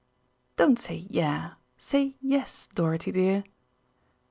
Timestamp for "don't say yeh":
0.55-1.51